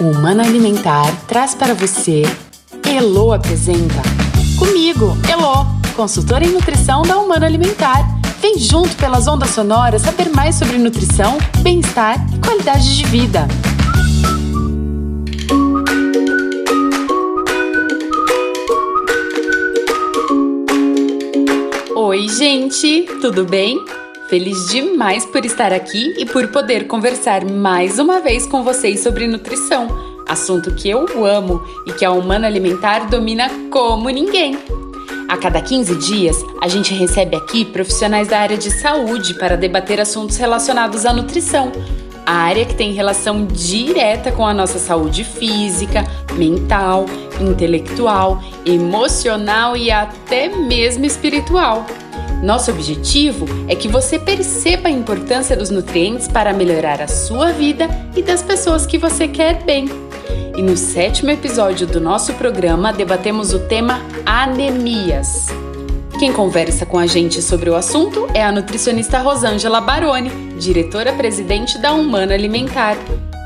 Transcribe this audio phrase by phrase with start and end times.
[0.00, 2.22] O Humano Alimentar traz para você
[2.88, 4.00] Elo apresenta.
[4.58, 8.08] Comigo, Elo, consultora em nutrição da Humano Alimentar.
[8.40, 13.46] Vem junto pelas ondas sonoras saber mais sobre nutrição, bem-estar e qualidade de vida.
[21.94, 23.76] Oi, gente, tudo bem?
[24.30, 29.26] Feliz demais por estar aqui e por poder conversar mais uma vez com vocês sobre
[29.26, 29.88] nutrição,
[30.28, 34.56] assunto que eu amo e que a Humana Alimentar domina como ninguém.
[35.28, 40.00] A cada 15 dias, a gente recebe aqui profissionais da área de saúde para debater
[40.00, 41.72] assuntos relacionados à nutrição,
[42.24, 46.04] a área que tem relação direta com a nossa saúde física,
[46.34, 47.06] mental,
[47.40, 51.84] intelectual, emocional e até mesmo espiritual.
[52.42, 57.86] Nosso objetivo é que você perceba a importância dos nutrientes para melhorar a sua vida
[58.16, 59.86] e das pessoas que você quer bem.
[60.56, 65.48] E no sétimo episódio do nosso programa debatemos o tema anemias.
[66.18, 71.92] Quem conversa com a gente sobre o assunto é a nutricionista Rosângela Baroni, diretora-presidente da
[71.92, 72.96] Humana Alimentar.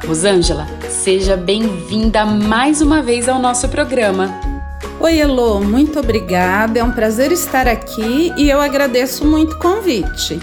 [0.06, 4.43] Rosângela, seja bem-vinda mais uma vez ao nosso programa.
[5.00, 6.78] Oi, Elô, muito obrigada.
[6.78, 10.38] É um prazer estar aqui e eu agradeço muito o convite.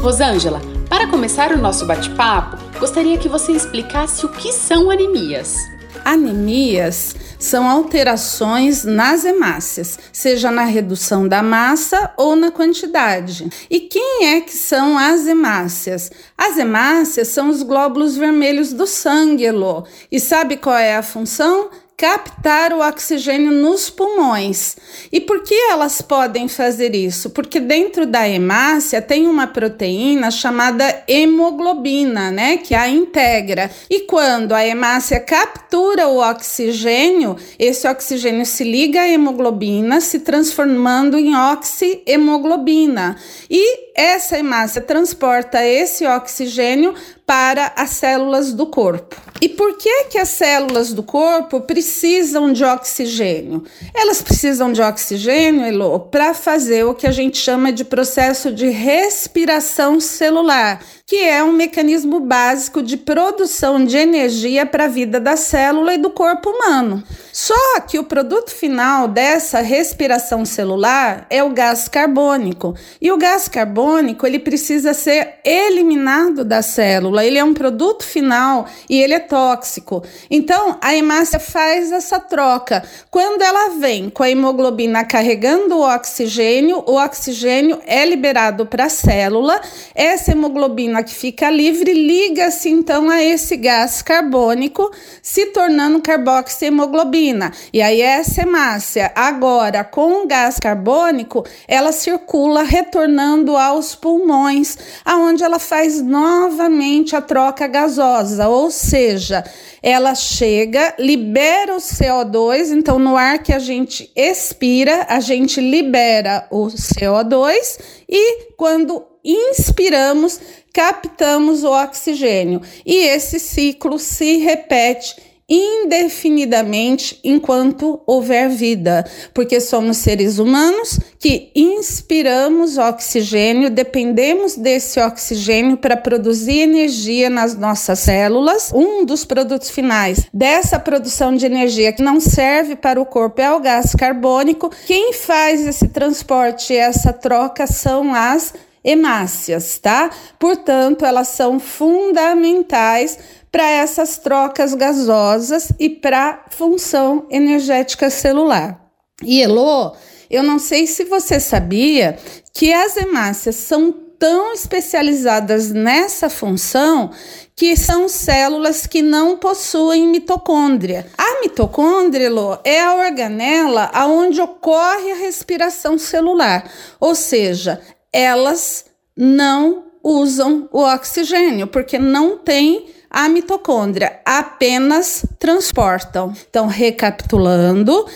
[0.00, 5.56] Rosângela, para começar o nosso bate-papo, gostaria que você explicasse o que são anemias.
[6.04, 13.48] Anemias são alterações nas hemácias, seja na redução da massa ou na quantidade.
[13.68, 16.10] E quem é que são as hemácias?
[16.38, 19.84] As hemácias são os glóbulos vermelhos do sangue, Elô.
[20.10, 21.70] E sabe qual é a função?
[21.96, 24.76] Captar o oxigênio nos pulmões.
[25.10, 27.30] E por que elas podem fazer isso?
[27.30, 33.70] Porque dentro da hemácia tem uma proteína chamada hemoglobina, né, que a integra.
[33.88, 41.18] E quando a hemácia captura o oxigênio, esse oxigênio se liga à hemoglobina, se transformando
[41.18, 43.16] em oxihemoglobina.
[43.48, 46.94] E essa hemácia transporta esse oxigênio
[47.24, 49.25] para as células do corpo.
[49.40, 53.64] E por que que as células do corpo precisam de oxigênio?
[53.94, 58.68] Elas precisam de oxigênio, Elô, para fazer o que a gente chama de processo de
[58.68, 65.36] respiração celular, que é um mecanismo básico de produção de energia para a vida da
[65.36, 67.00] célula e do corpo humano.
[67.32, 72.74] Só que o produto final dessa respiração celular é o gás carbônico.
[73.00, 77.24] E o gás carbônico, ele precisa ser eliminado da célula.
[77.24, 80.02] Ele é um produto final e ele é tóxico.
[80.28, 82.82] Então, a hemácia faz essa troca.
[83.10, 88.88] Quando ela vem com a hemoglobina carregando o oxigênio, o oxigênio é liberado para a
[88.88, 89.60] célula.
[89.94, 94.90] Essa hemoglobina que fica livre liga-se então a esse gás carbônico,
[95.22, 97.52] se tornando carboxiemoglobina hemoglobina.
[97.72, 105.42] E aí essa hemácia, agora com o gás carbônico, ela circula retornando aos pulmões, aonde
[105.42, 109.44] ela faz novamente a troca gasosa, ou seja,
[109.82, 116.46] ela chega, libera o CO2, então no ar que a gente expira, a gente libera
[116.50, 117.78] o CO2
[118.08, 120.40] e quando inspiramos,
[120.72, 122.60] captamos o oxigênio.
[122.84, 132.76] E esse ciclo se repete indefinidamente enquanto houver vida, porque somos seres humanos que inspiramos
[132.78, 138.72] oxigênio, dependemos desse oxigênio para produzir energia nas nossas células.
[138.74, 143.52] Um dos produtos finais dessa produção de energia que não serve para o corpo é
[143.52, 144.70] o gás carbônico.
[144.86, 148.52] Quem faz esse transporte essa troca são as
[148.86, 150.10] hemácias, tá?
[150.38, 153.18] Portanto, elas são fundamentais
[153.56, 158.78] para essas trocas gasosas e para função energética celular.
[159.22, 159.96] E Elô,
[160.28, 162.18] eu não sei se você sabia
[162.52, 167.10] que as hemácias são tão especializadas nessa função
[167.56, 171.06] que são células que não possuem mitocôndria.
[171.16, 176.70] A mitocôndria Elô, é a organela aonde ocorre a respiração celular,
[177.00, 177.80] ou seja,
[178.12, 178.84] elas
[179.16, 186.32] não usam o oxigênio porque não tem a mitocôndria apenas transportam.
[186.48, 188.06] Então, recapitulando,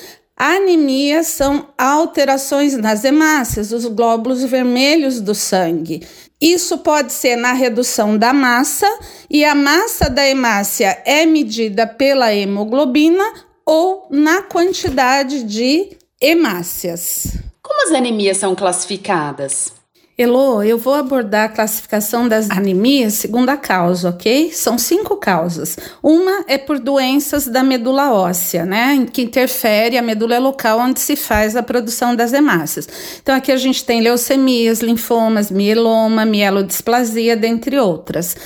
[0.43, 6.07] Anemia são alterações nas hemácias, os glóbulos vermelhos do sangue.
[6.41, 8.87] Isso pode ser na redução da massa,
[9.29, 13.23] e a massa da hemácia é medida pela hemoglobina
[13.67, 17.37] ou na quantidade de hemácias.
[17.63, 19.80] Como as anemias são classificadas?
[20.21, 24.53] Elô, eu vou abordar a classificação das anemias segundo a causa, ok?
[24.53, 25.79] São cinco causas.
[26.03, 29.07] Uma é por doenças da medula óssea, né?
[29.11, 32.87] Que interfere, a medula é local onde se faz a produção das hemácias.
[33.23, 38.37] Então, aqui a gente tem leucemias, linfomas, mieloma, mielodisplasia, dentre outras.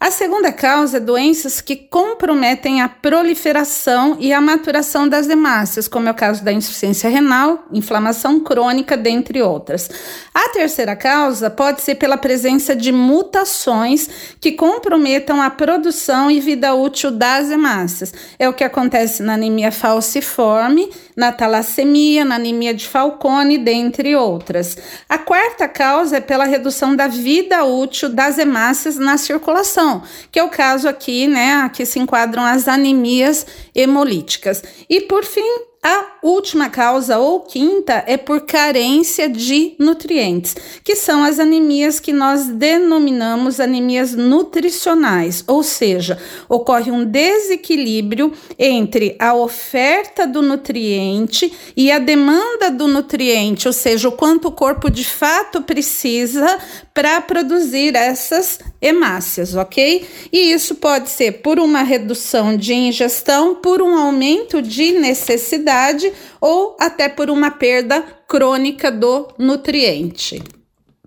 [0.00, 6.08] A segunda causa é doenças que comprometem a proliferação e a maturação das hemácias, como
[6.08, 9.88] é o caso da insuficiência renal, inflamação crônica, dentre outras.
[10.34, 14.08] A terceira causa pode ser pela presença de mutações
[14.40, 18.12] que comprometam a produção e vida útil das hemácias.
[18.38, 24.76] É o que acontece na anemia falciforme, na talassemia, na anemia de Falcone, dentre outras.
[25.08, 30.42] A quarta causa é pela redução da vida útil das hemácias na circulação que é
[30.42, 31.54] o caso aqui, né?
[31.54, 34.62] Aqui se enquadram as anemias hemolíticas.
[34.88, 35.42] E por fim,
[35.86, 42.10] a última causa, ou quinta, é por carência de nutrientes, que são as anemias que
[42.10, 51.92] nós denominamos anemias nutricionais, ou seja, ocorre um desequilíbrio entre a oferta do nutriente e
[51.92, 56.58] a demanda do nutriente, ou seja, o quanto o corpo de fato precisa
[56.94, 60.06] para produzir essas hemácias, ok?
[60.30, 66.76] E isso pode ser por uma redução de ingestão, por um aumento de necessidade ou
[66.78, 70.42] até por uma perda crônica do nutriente.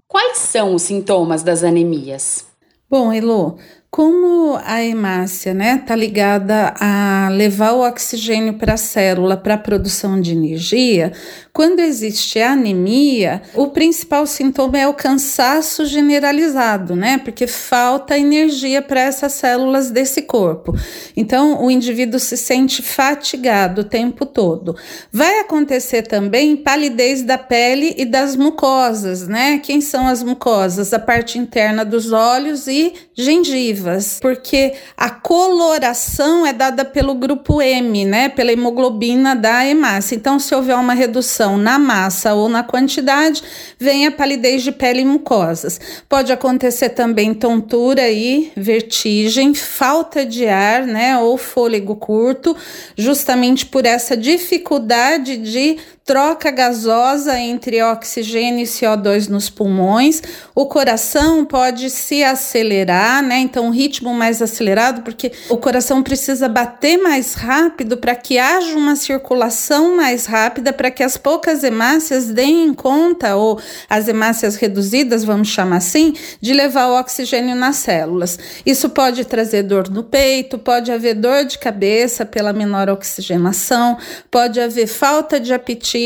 [0.08, 2.46] Quais são os sintomas das anemias?
[2.90, 3.58] Bom, Elo,
[3.98, 9.58] como a hemácia né, tá ligada a levar o oxigênio para a célula para a
[9.58, 11.14] produção de energia,
[11.52, 17.18] quando existe anemia, o principal sintoma é o cansaço generalizado, né?
[17.18, 20.76] Porque falta energia para essas células desse corpo.
[21.16, 24.76] Então, o indivíduo se sente fatigado o tempo todo.
[25.12, 29.58] Vai acontecer também palidez da pele e das mucosas, né?
[29.58, 30.94] Quem são as mucosas?
[30.94, 33.87] A parte interna dos olhos e gengiva
[34.22, 40.16] porque a coloração é dada pelo grupo M, né, pela hemoglobina da hemácia.
[40.16, 43.44] Então, se houver uma redução na massa ou na quantidade,
[43.80, 45.80] vem a palidez de pele e mucosas.
[46.08, 52.56] Pode acontecer também tontura e vertigem, falta de ar, né, ou fôlego curto,
[52.98, 60.24] justamente por essa dificuldade de troca gasosa entre oxigênio e CO2 nos pulmões.
[60.56, 63.40] O coração pode se acelerar, né?
[63.40, 68.74] Então, um ritmo mais acelerado, porque o coração precisa bater mais rápido para que haja
[68.78, 73.60] uma circulação mais rápida, para que as poucas hemácias deem conta, ou
[73.90, 78.40] as hemácias reduzidas, vamos chamar assim, de levar o oxigênio nas células.
[78.66, 83.98] Isso pode trazer dor no peito, pode haver dor de cabeça pela menor oxigenação,
[84.32, 85.97] pode haver falta de apetite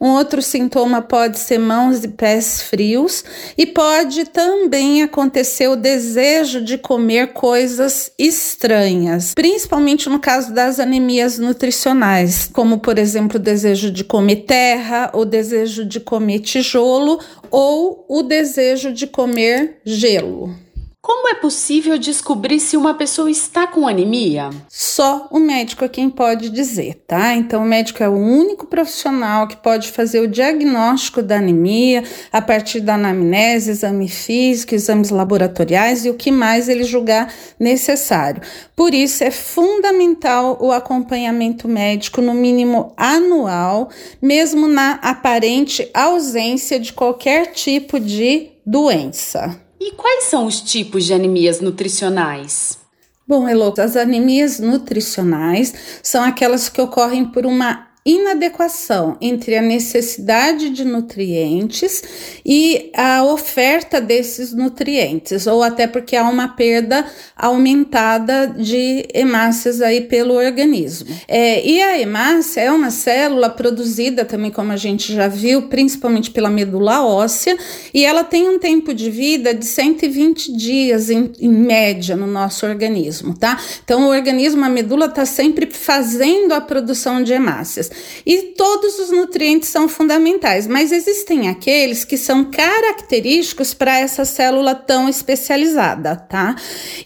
[0.00, 3.24] Um outro sintoma pode ser mãos e pés frios
[3.56, 11.38] e pode também acontecer o desejo de comer coisas estranhas, principalmente no caso das anemias
[11.38, 17.20] nutricionais, como por exemplo o desejo de comer terra, o desejo de comer tijolo
[17.50, 20.67] ou o desejo de comer gelo.
[21.08, 24.50] Como é possível descobrir se uma pessoa está com anemia?
[24.68, 27.32] Só o médico é quem pode dizer, tá?
[27.32, 32.42] Então, o médico é o único profissional que pode fazer o diagnóstico da anemia a
[32.42, 38.42] partir da anamnese, exame físico, exames laboratoriais e o que mais ele julgar necessário.
[38.76, 43.88] Por isso, é fundamental o acompanhamento médico, no mínimo anual,
[44.20, 49.67] mesmo na aparente ausência de qualquer tipo de doença.
[49.80, 52.78] E quais são os tipos de anemias nutricionais?
[53.26, 60.70] Bom, Elo, as anemias nutricionais são aquelas que ocorrem por uma inadequação entre a necessidade
[60.70, 62.02] de nutrientes
[62.44, 67.04] e a oferta desses nutrientes, ou até porque há uma perda
[67.36, 71.06] aumentada de hemácias aí pelo organismo.
[71.26, 76.30] É, e a hemácia é uma célula produzida também, como a gente já viu, principalmente
[76.30, 77.56] pela medula óssea,
[77.92, 82.66] e ela tem um tempo de vida de 120 dias em, em média no nosso
[82.66, 83.60] organismo, tá?
[83.84, 87.90] Então, o organismo, a medula, está sempre fazendo a produção de hemácias.
[88.24, 94.74] E todos os nutrientes são fundamentais, mas existem aqueles que são característicos para essa célula
[94.74, 96.56] tão especializada, tá?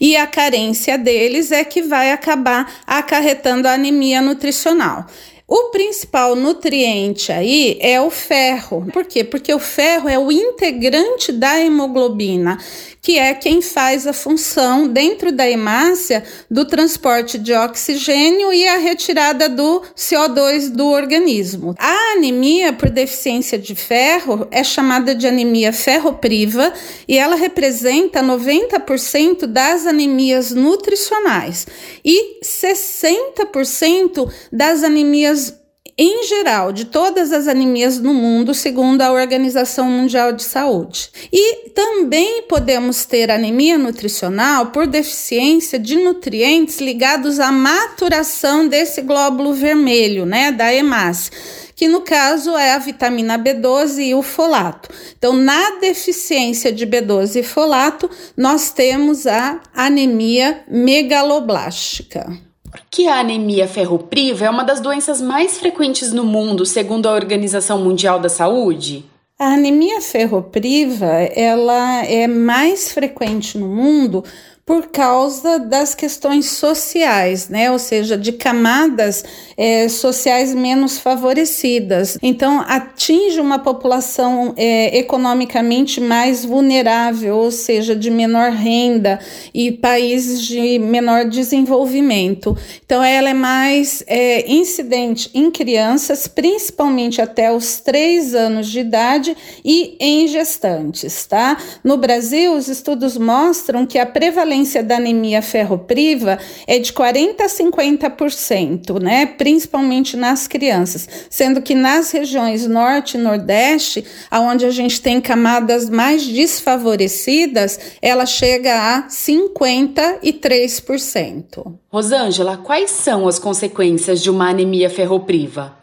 [0.01, 5.07] E a carência deles é que vai acabar acarretando a anemia nutricional.
[5.55, 8.87] O principal nutriente aí é o ferro.
[8.91, 9.23] Por quê?
[9.23, 12.59] Porque o ferro é o integrante da hemoglobina
[13.03, 18.77] que é quem faz a função dentro da hemácia do transporte de oxigênio e a
[18.77, 21.75] retirada do CO2 do organismo.
[21.81, 26.73] A anemia por deficiência de ferro é chamada de anemia ferropriva
[27.09, 31.67] e ela representa 90% das anemias nutricionais
[32.05, 35.61] e 60% das anemias
[35.97, 41.11] em geral, de todas as anemias no mundo, segundo a Organização Mundial de Saúde.
[41.31, 49.53] E também podemos ter anemia nutricional por deficiência de nutrientes ligados à maturação desse glóbulo
[49.53, 51.33] vermelho, né, da hemácia
[51.75, 54.89] que no caso é a vitamina B12 e o folato.
[55.19, 62.52] Então, na deficiência de B12 e folato, nós temos a anemia megaloblástica
[62.91, 67.79] que a anemia ferropriva é uma das doenças mais frequentes no mundo, segundo a Organização
[67.79, 69.05] Mundial da Saúde?
[69.38, 74.23] A anemia ferropriva, ela é mais frequente no mundo
[74.64, 77.71] por causa das questões sociais, né?
[77.71, 79.25] Ou seja, de camadas
[79.57, 82.16] é, sociais menos favorecidas.
[82.23, 89.19] Então, atinge uma população é, economicamente mais vulnerável, ou seja, de menor renda
[89.52, 92.57] e países de menor desenvolvimento.
[92.85, 99.37] Então, ela é mais é, incidente em crianças, principalmente até os três anos de idade
[99.64, 101.57] e em gestantes, tá?
[101.83, 107.43] No Brasil, os estudos mostram que a prevalência prevalência da anemia ferropriva é de 40
[107.43, 109.25] a 50%, né?
[109.25, 115.89] Principalmente nas crianças, sendo que nas regiões norte e nordeste, aonde a gente tem camadas
[115.89, 121.73] mais desfavorecidas, ela chega a 53%.
[121.91, 125.79] Rosângela, quais são as consequências de uma anemia ferropriva?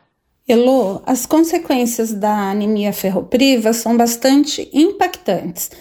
[0.48, 5.72] Elô, as consequências da anemia ferropriva são bastante impactantes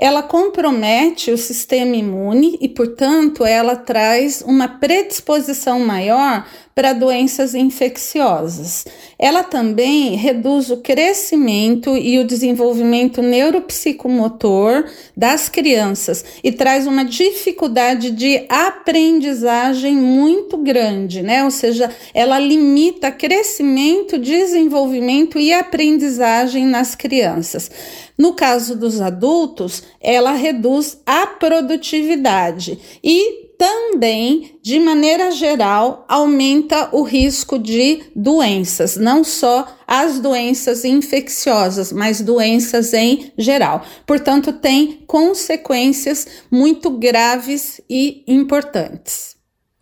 [0.00, 8.86] ela compromete o sistema imune e, portanto, ela traz uma predisposição maior para doenças infecciosas.
[9.18, 14.84] Ela também reduz o crescimento e o desenvolvimento neuropsicomotor
[15.16, 21.44] das crianças e traz uma dificuldade de aprendizagem muito grande, né?
[21.44, 27.70] Ou seja, ela limita crescimento, desenvolvimento e aprendizagem nas crianças.
[28.16, 37.02] No caso dos adultos, ela reduz a produtividade e também, de maneira geral, aumenta o
[37.02, 43.84] risco de doenças, não só as doenças infecciosas, mas doenças em geral.
[44.06, 49.36] Portanto, tem consequências muito graves e importantes.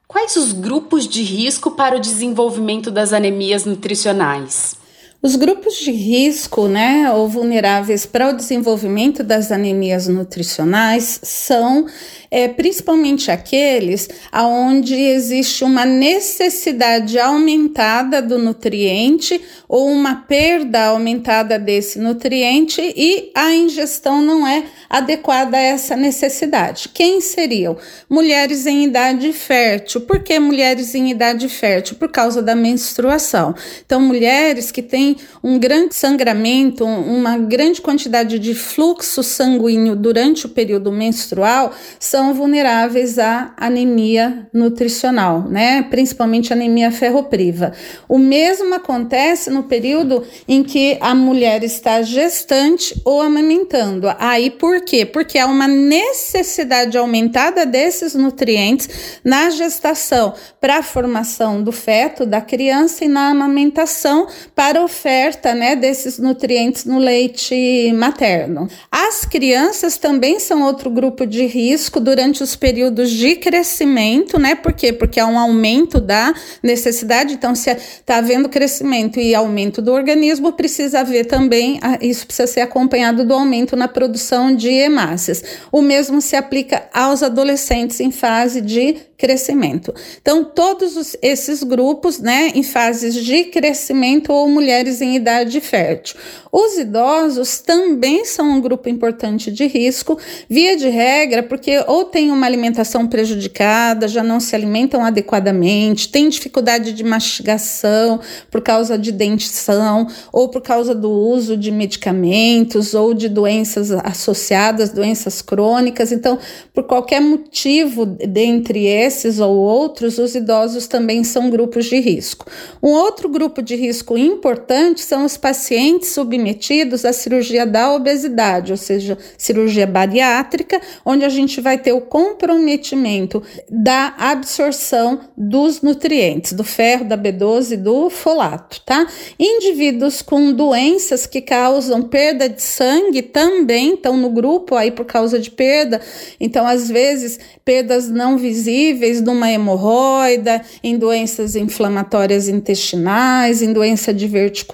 [0.08, 4.77] Quais os grupos de risco para o desenvolvimento das anemias nutricionais?
[5.20, 11.86] Os grupos de risco, né, ou vulneráveis para o desenvolvimento das anemias nutricionais são
[12.30, 21.98] é, principalmente aqueles aonde existe uma necessidade aumentada do nutriente ou uma perda aumentada desse
[21.98, 26.90] nutriente e a ingestão não é adequada a essa necessidade.
[26.94, 27.76] Quem seriam?
[28.08, 30.02] Mulheres em idade fértil.
[30.02, 31.96] Por que mulheres em idade fértil?
[31.96, 33.54] Por causa da menstruação.
[33.84, 35.07] Então, mulheres que têm
[35.42, 43.18] um grande sangramento, uma grande quantidade de fluxo sanguíneo durante o período menstrual, são vulneráveis
[43.18, 45.82] à anemia nutricional, né?
[45.82, 47.72] Principalmente anemia ferropriva.
[48.08, 54.08] O mesmo acontece no período em que a mulher está gestante ou amamentando.
[54.18, 55.04] Aí por quê?
[55.04, 62.40] Porque há uma necessidade aumentada desses nutrientes na gestação para a formação do feto, da
[62.40, 68.68] criança e na amamentação para oferta, né, desses nutrientes no leite materno.
[68.90, 74.56] As crianças também são outro grupo de risco durante os períodos de crescimento, né?
[74.56, 74.92] Por quê?
[74.92, 77.34] Porque há um aumento da necessidade.
[77.34, 82.60] Então, se está havendo crescimento e aumento do organismo, precisa haver também, isso precisa ser
[82.60, 85.44] acompanhado do aumento na produção de hemácias.
[85.70, 89.92] O mesmo se aplica aos adolescentes em fase de crescimento.
[90.22, 96.16] Então, todos os, esses grupos, né, em fases de crescimento ou mulheres em idade fértil.
[96.50, 100.18] Os idosos também são um grupo importante de risco,
[100.48, 106.28] via de regra, porque ou tem uma alimentação prejudicada, já não se alimentam adequadamente, tem
[106.28, 113.12] dificuldade de mastigação por causa de dentição, ou por causa do uso de medicamentos ou
[113.12, 116.12] de doenças associadas, doenças crônicas.
[116.12, 116.38] Então,
[116.72, 122.46] por qualquer motivo dentre esses ou outros, os idosos também são grupos de risco.
[122.82, 128.70] Um outro grupo de risco importante importante são os pacientes submetidos à cirurgia da obesidade,
[128.70, 136.52] ou seja, cirurgia bariátrica, onde a gente vai ter o comprometimento da absorção dos nutrientes,
[136.52, 139.06] do ferro, da B12 e do folato, tá?
[139.38, 145.38] Indivíduos com doenças que causam perda de sangue também estão no grupo aí por causa
[145.38, 146.00] de perda,
[146.38, 154.67] então às vezes perdas não visíveis numa hemorroida, em doenças inflamatórias intestinais, em doença diverticular,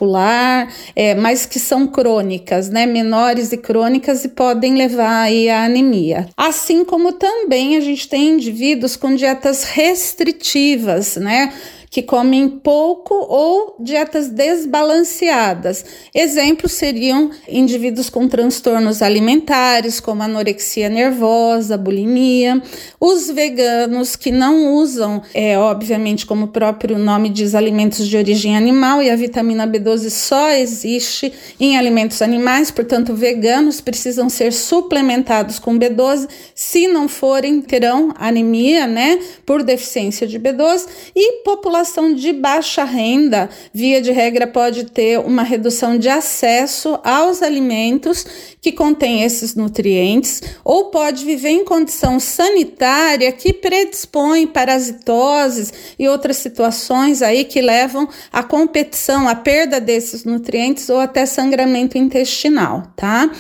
[0.95, 2.87] é, mas que são crônicas, né?
[2.87, 6.29] Menores e crônicas e podem levar aí à anemia.
[6.37, 11.53] Assim como também a gente tem indivíduos com dietas restritivas, né?
[11.95, 15.85] Que comem pouco ou dietas desbalanceadas.
[16.13, 22.61] Exemplos seriam indivíduos com transtornos alimentares, como anorexia nervosa, bulimia,
[22.99, 28.57] os veganos que não usam, é, obviamente, como o próprio nome diz, alimentos de origem
[28.57, 35.61] animal e a vitamina B12 só existe em alimentos animais, portanto, veganos precisam ser suplementados
[35.61, 36.29] com B12.
[36.57, 42.83] Se não forem, terão anemia, né, por deficiência de B12 e população população de baixa
[42.83, 48.25] renda, via de regra, pode ter uma redução de acesso aos alimentos
[48.61, 56.39] que contêm esses nutrientes, ou pode viver em condição sanitária que predispõe parasitoses e outras
[56.39, 63.31] situações aí que levam à competição, à perda desses nutrientes ou até sangramento intestinal, tá?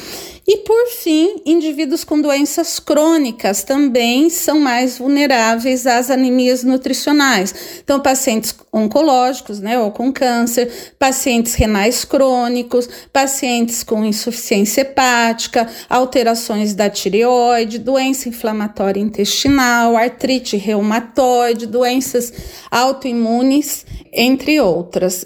[0.47, 7.55] E por fim, indivíduos com doenças crônicas também são mais vulneráveis às anemias nutricionais.
[7.83, 16.75] Então, pacientes oncológicos, né, ou com câncer, pacientes renais crônicos, pacientes com insuficiência hepática, alterações
[16.75, 22.33] da tireoide, doença inflamatória intestinal, artrite reumatoide, doenças
[22.71, 25.25] autoimunes, entre outras.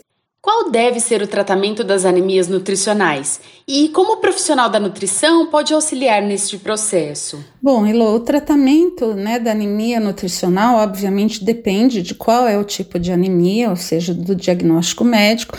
[0.48, 3.38] Qual deve ser o tratamento das anemias nutricionais?
[3.68, 7.44] E como o profissional da nutrição pode auxiliar neste processo?
[7.60, 12.98] Bom, Elo, o tratamento né, da anemia nutricional, obviamente, depende de qual é o tipo
[12.98, 15.54] de anemia, ou seja, do diagnóstico médico,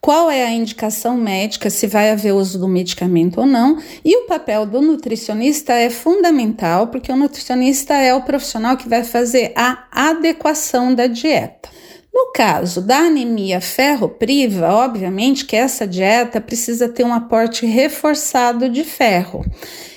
[0.00, 4.26] qual é a indicação médica, se vai haver uso do medicamento ou não, e o
[4.26, 9.84] papel do nutricionista é fundamental, porque o nutricionista é o profissional que vai fazer a
[9.92, 11.70] adequação da dieta.
[12.12, 18.84] No caso da anemia ferropriva, obviamente que essa dieta precisa ter um aporte reforçado de
[18.84, 19.44] ferro.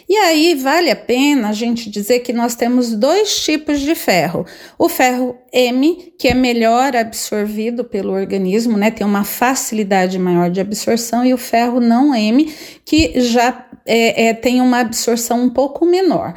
[0.07, 4.45] E aí vale a pena a gente dizer que nós temos dois tipos de ferro.
[4.77, 10.61] O ferro M, que é melhor absorvido pelo organismo, né, tem uma facilidade maior de
[10.61, 12.53] absorção, e o ferro não M,
[12.85, 16.35] que já é, é, tem uma absorção um pouco menor.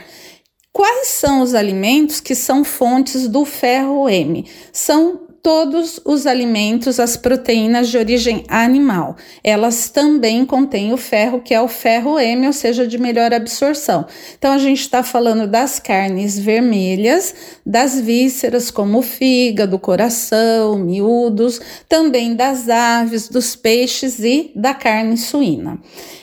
[0.73, 4.47] Quais são os alimentos que são fontes do ferro M?
[4.73, 9.17] São todos os alimentos, as proteínas de origem animal.
[9.43, 14.05] Elas também contêm o ferro, que é o ferro M, ou seja, de melhor absorção.
[14.37, 17.35] Então, a gente está falando das carnes vermelhas,
[17.65, 21.59] das vísceras, como o fígado, coração, miúdos,
[21.89, 25.81] também das aves, dos peixes e da carne suína.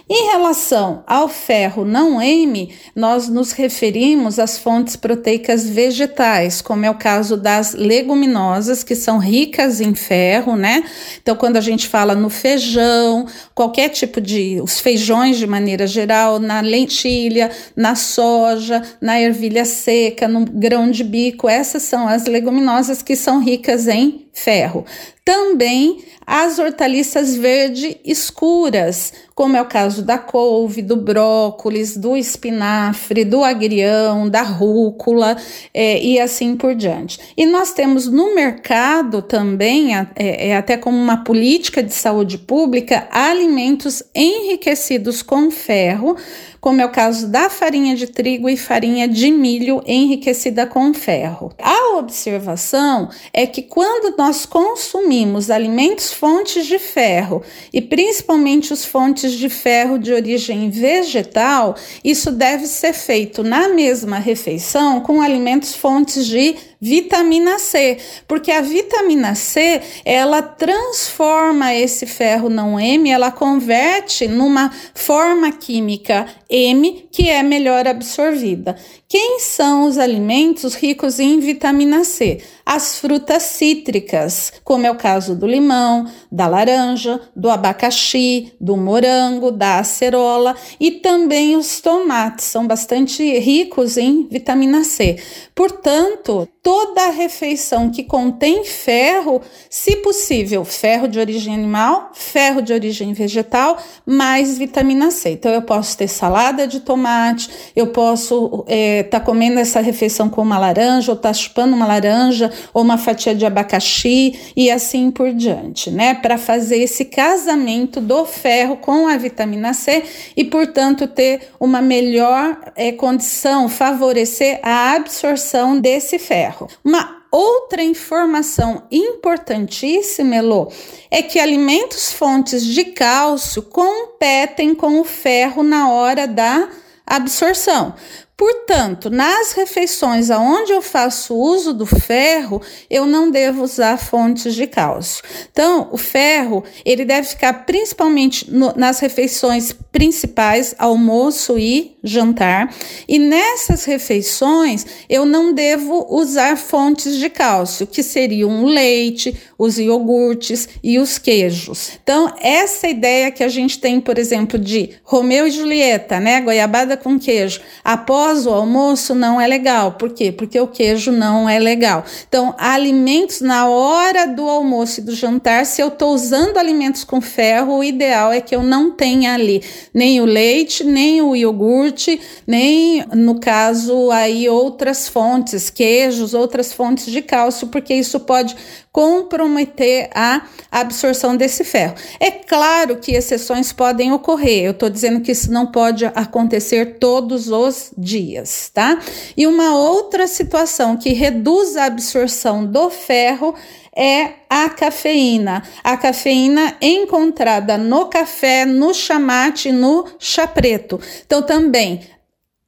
[0.07, 6.91] Em relação ao ferro não M, nós nos referimos às fontes proteicas vegetais, como é
[6.91, 10.83] o caso das leguminosas, que são ricas em ferro, né?
[11.21, 14.59] Então, quando a gente fala no feijão, qualquer tipo de.
[14.61, 21.03] os feijões de maneira geral, na lentilha, na soja, na ervilha seca, no grão de
[21.03, 24.85] bico, essas são as leguminosas que são ricas em ferro.
[25.25, 33.25] Também as hortaliças verde escuras, como é o caso da couve, do brócolis, do espinafre,
[33.25, 35.35] do agrião, da rúcula
[35.73, 37.19] é, e assim por diante.
[37.35, 43.07] E nós temos no mercado também, é, é até como uma política de saúde pública,
[43.11, 46.15] alimentos enriquecidos com ferro
[46.65, 51.53] como é o caso da farinha de trigo e farinha de milho enriquecida com ferro.
[51.61, 59.33] A observação é que quando nós consumimos alimentos fontes de ferro e principalmente os fontes
[59.33, 66.25] de ferro de origem vegetal, isso deve ser feito na mesma refeição com alimentos fontes
[66.25, 74.27] de vitamina C, porque a vitamina C, ela transforma esse ferro não M, ela converte
[74.27, 78.75] numa forma química M que é melhor absorvida.
[79.17, 82.41] Quem são os alimentos ricos em vitamina C?
[82.65, 89.51] As frutas cítricas, como é o caso do limão, da laranja, do abacaxi, do morango,
[89.51, 95.17] da acerola e também os tomates, são bastante ricos em vitamina C.
[95.53, 103.13] Portanto, toda refeição que contém ferro, se possível, ferro de origem animal, ferro de origem
[103.13, 105.29] vegetal, mais vitamina C.
[105.29, 110.41] Então, eu posso ter salada de tomate, eu posso é, tá comendo essa refeição com
[110.41, 115.11] uma laranja, ou estar tá chupando uma laranja, ou uma fatia de abacaxi, e assim
[115.11, 116.13] por diante, né?
[116.13, 120.03] Para fazer esse casamento do ferro com a vitamina C
[120.35, 126.67] e, portanto, ter uma melhor é, condição, favorecer a absorção desse ferro ferro.
[126.83, 130.71] Uma outra informação importantíssima, Elô,
[131.09, 136.69] é que alimentos fontes de cálcio competem com o ferro na hora da
[137.05, 137.93] absorção.
[138.37, 144.67] Portanto, nas refeições aonde eu faço uso do ferro, eu não devo usar fontes de
[144.67, 145.23] cálcio.
[145.49, 152.75] Então, o ferro, ele deve ficar principalmente no, nas refeições principais, almoço e jantar.
[153.07, 159.79] E nessas refeições, eu não devo usar fontes de cálcio, que seriam o leite, os
[159.79, 161.91] iogurtes e os queijos.
[162.03, 166.97] Então, essa ideia que a gente tem, por exemplo, de Romeu e Julieta, né, goiabada
[166.97, 169.93] com queijo, após o almoço não é legal.
[169.93, 170.31] Por quê?
[170.31, 172.03] Porque o queijo não é legal.
[172.27, 177.21] Então, alimentos na hora do almoço e do jantar, se eu estou usando alimentos com
[177.21, 182.19] ferro, o ideal é que eu não tenha ali nem o leite, nem o iogurte,
[182.47, 188.55] nem, no caso, aí outras fontes, queijos, outras fontes de cálcio, porque isso pode
[188.95, 191.95] comprometer a absorção desse ferro.
[192.17, 197.49] É claro que exceções podem ocorrer, eu estou dizendo que isso não pode acontecer todos
[197.49, 198.97] os dias, tá?
[199.35, 203.53] E uma outra situação que reduz a absorção do ferro
[203.93, 205.61] é a cafeína.
[205.83, 211.01] A cafeína encontrada no café, no chamate, no chá preto.
[211.25, 211.99] Então, também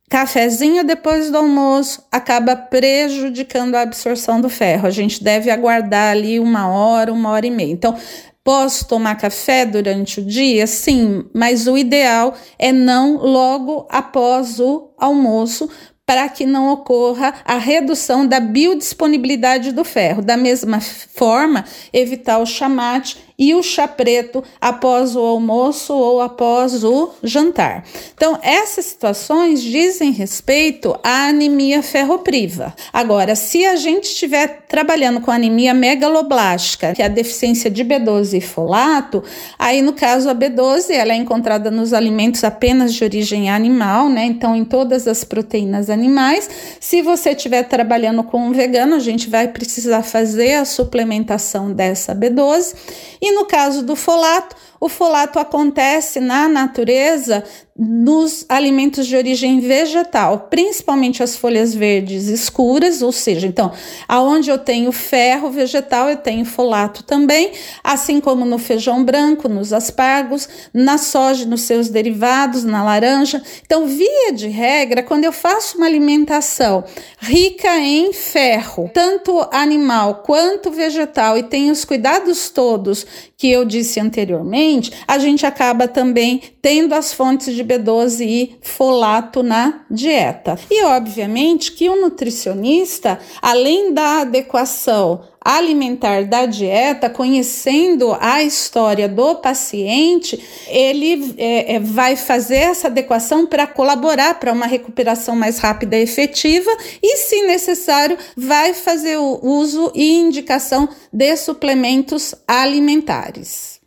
[0.09, 4.87] Cafezinho depois do almoço acaba prejudicando a absorção do ferro.
[4.87, 7.73] A gente deve aguardar ali uma hora, uma hora e meia.
[7.73, 7.93] Então,
[8.41, 10.65] posso tomar café durante o dia?
[10.65, 15.69] Sim, mas o ideal é não logo após o almoço,
[16.05, 20.21] para que não ocorra a redução da biodisponibilidade do ferro.
[20.21, 26.83] Da mesma forma, evitar o chamate e o chá preto após o almoço ou após
[26.83, 27.83] o jantar.
[28.15, 32.73] Então, essas situações dizem respeito à anemia ferropriva.
[32.91, 38.37] Agora, se a gente estiver trabalhando com anemia megaloblástica, que é a deficiência de B12
[38.37, 39.23] e folato,
[39.59, 44.25] aí no caso a B12 ela é encontrada nos alimentos apenas de origem animal, né?
[44.25, 46.49] Então, em todas as proteínas animais.
[46.79, 52.15] Se você estiver trabalhando com um vegano, a gente vai precisar fazer a suplementação dessa
[52.15, 52.75] B12
[53.21, 57.43] e no caso do folato, o folato acontece na natureza
[57.77, 63.71] nos alimentos de origem vegetal, principalmente as folhas verdes escuras, ou seja, então,
[64.07, 67.51] aonde eu tenho ferro vegetal, eu tenho folato também,
[67.83, 73.43] assim como no feijão branco, nos aspargos, na soja, nos seus derivados, na laranja.
[73.63, 76.83] Então, via de regra, quando eu faço uma alimentação
[77.19, 83.05] rica em ferro, tanto animal quanto vegetal, e tenho os cuidados todos
[83.37, 89.43] que eu disse anteriormente, a gente acaba também tendo as fontes de B12 e folato
[89.43, 90.57] na dieta.
[90.71, 99.35] E obviamente que o nutricionista, além da adequação alimentar da dieta, conhecendo a história do
[99.35, 105.95] paciente, ele é, é, vai fazer essa adequação para colaborar para uma recuperação mais rápida
[105.95, 106.69] e efetiva
[107.01, 113.79] e, se necessário, vai fazer o uso e indicação de suplementos alimentares.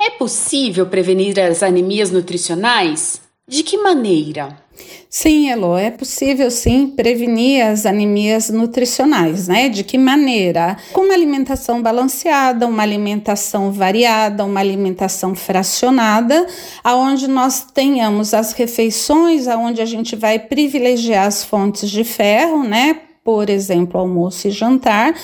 [0.00, 3.27] É possível prevenir as anemias nutricionais?
[3.48, 4.58] De que maneira?
[5.08, 9.70] Sim, Elo, é possível sim prevenir as anemias nutricionais, né?
[9.70, 10.76] De que maneira?
[10.92, 16.46] Com uma alimentação balanceada, uma alimentação variada, uma alimentação fracionada,
[16.84, 23.00] aonde nós tenhamos as refeições, aonde a gente vai privilegiar as fontes de ferro, né?
[23.28, 25.14] Por exemplo, almoço e jantar,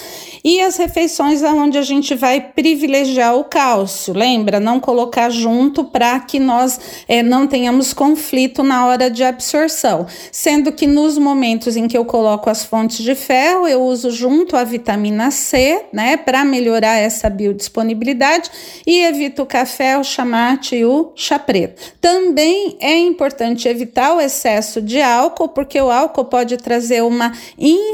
[0.45, 4.13] e as refeições onde a gente vai privilegiar o cálcio.
[4.13, 4.61] Lembra?
[4.61, 10.07] Não colocar junto para que nós é, não tenhamos conflito na hora de absorção.
[10.31, 14.55] Sendo que nos momentos em que eu coloco as fontes de ferro, eu uso junto
[14.55, 18.51] a vitamina C, né, para melhorar essa biodisponibilidade
[18.87, 21.95] e evito o café, o chamate e o chá preto.
[22.03, 27.33] Também é importante evitar o excesso de álcool, porque o álcool pode trazer uma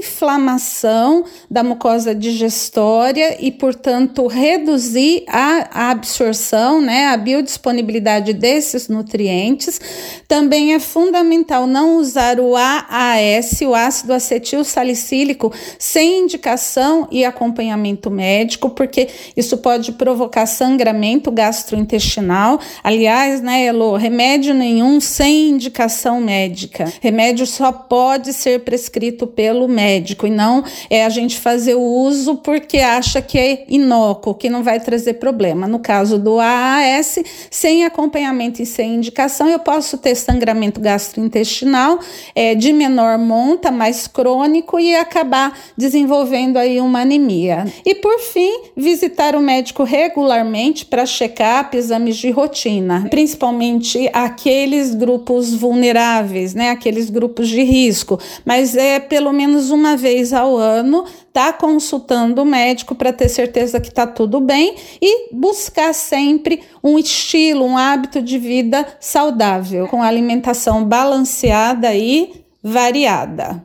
[0.00, 9.80] inflamação da mucosa digestória e, portanto, reduzir a absorção, né, a biodisponibilidade desses nutrientes.
[10.26, 18.10] Também é fundamental não usar o AAS, o ácido acetil salicílico, sem indicação e acompanhamento
[18.10, 22.58] médico, porque isso pode provocar sangramento gastrointestinal.
[22.82, 26.90] Aliás, né, Elo, remédio nenhum sem indicação médica.
[27.00, 32.37] Remédio só pode ser prescrito pelo médico e não é a gente fazer o uso
[32.37, 35.66] porque acha que é inócuo, que não vai trazer problema.
[35.66, 37.18] No caso do AAS,
[37.50, 41.98] sem acompanhamento e sem indicação, eu posso ter sangramento gastrointestinal
[42.35, 47.64] é, de menor monta, mais crônico e acabar desenvolvendo aí uma anemia.
[47.85, 55.55] E por fim, visitar o médico regularmente para checar exames de rotina, principalmente aqueles grupos
[55.55, 59.33] vulneráveis, né, aqueles grupos de risco, mas é pelo
[59.70, 64.40] menos uma vez ao ano tá consultando o médico para ter certeza que está tudo
[64.40, 72.44] bem e buscar sempre um estilo, um hábito de vida saudável, com alimentação balanceada e
[72.62, 73.62] variada.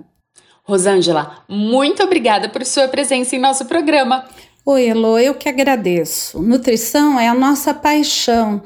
[0.63, 4.25] Rosângela, muito obrigada por sua presença em nosso programa.
[4.65, 6.41] Oi, Elo, eu que agradeço.
[6.41, 8.63] Nutrição é a nossa paixão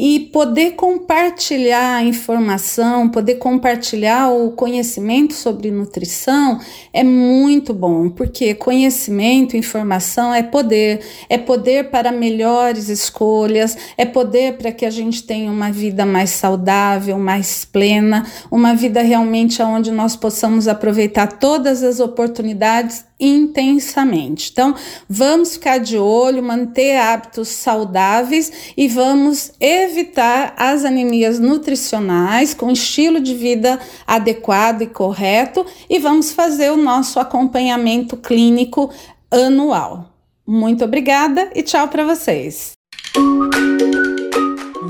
[0.00, 6.60] e poder compartilhar a informação, poder compartilhar o conhecimento sobre nutrição
[6.92, 14.56] é muito bom, porque conhecimento, informação é poder, é poder para melhores escolhas, é poder
[14.56, 19.90] para que a gente tenha uma vida mais saudável, mais plena, uma vida realmente onde
[19.90, 24.50] nós possamos aproveitar todas as oportunidades intensamente.
[24.52, 24.74] Então,
[25.08, 33.20] vamos ficar de olho, manter hábitos saudáveis e vamos evitar as anemias nutricionais com estilo
[33.20, 38.90] de vida adequado e correto e vamos fazer o nosso acompanhamento clínico
[39.30, 40.14] anual.
[40.46, 42.72] Muito obrigada e tchau para vocês.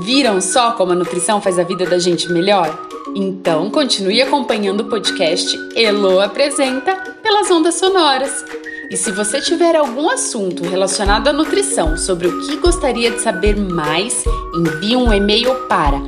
[0.09, 2.75] Viram só como a nutrição faz a vida da gente melhor?
[3.15, 8.43] Então continue acompanhando o podcast Elo Apresenta pelas ondas sonoras.
[8.89, 13.55] E se você tiver algum assunto relacionado à nutrição sobre o que gostaria de saber
[13.55, 14.23] mais,
[14.55, 16.01] envie um e-mail para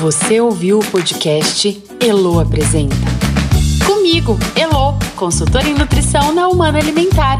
[0.00, 2.96] Você ouviu o podcast Elo Apresenta.
[3.86, 7.38] Comigo, Elo, consultora em nutrição na Humana Alimentar.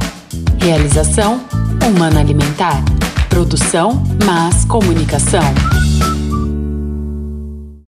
[0.60, 1.40] Realização
[1.84, 2.84] Humana Alimentar.
[3.28, 5.42] Produção Mas Comunicação.